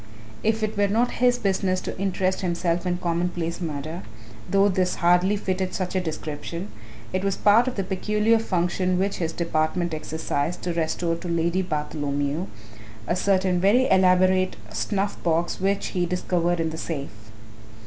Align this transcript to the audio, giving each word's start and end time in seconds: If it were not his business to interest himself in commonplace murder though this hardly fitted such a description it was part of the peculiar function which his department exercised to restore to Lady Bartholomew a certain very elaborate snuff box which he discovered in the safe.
If 0.43 0.63
it 0.63 0.75
were 0.75 0.87
not 0.87 1.11
his 1.21 1.37
business 1.37 1.79
to 1.81 1.95
interest 1.99 2.41
himself 2.41 2.87
in 2.87 2.97
commonplace 2.97 3.61
murder 3.61 4.01
though 4.49 4.67
this 4.67 4.95
hardly 4.95 5.37
fitted 5.37 5.75
such 5.75 5.93
a 5.93 6.01
description 6.01 6.69
it 7.13 7.23
was 7.23 7.37
part 7.37 7.67
of 7.67 7.75
the 7.75 7.83
peculiar 7.83 8.39
function 8.39 8.97
which 8.97 9.17
his 9.17 9.31
department 9.31 9.93
exercised 9.93 10.63
to 10.63 10.73
restore 10.73 11.17
to 11.17 11.27
Lady 11.27 11.61
Bartholomew 11.61 12.47
a 13.05 13.15
certain 13.15 13.61
very 13.61 13.87
elaborate 13.91 14.55
snuff 14.73 15.21
box 15.21 15.59
which 15.61 15.89
he 15.89 16.07
discovered 16.07 16.59
in 16.59 16.71
the 16.71 16.79
safe. 16.79 17.11